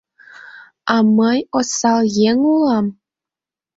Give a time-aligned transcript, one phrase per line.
[0.93, 2.85] —А мый осал еҥ улам?